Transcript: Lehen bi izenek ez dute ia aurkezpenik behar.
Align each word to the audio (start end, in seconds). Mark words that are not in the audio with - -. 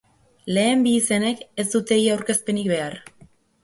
Lehen 0.57 0.81
bi 0.87 0.93
izenek 1.01 1.45
ez 1.65 1.69
dute 1.77 2.01
ia 2.07 2.19
aurkezpenik 2.19 2.77
behar. 2.77 3.03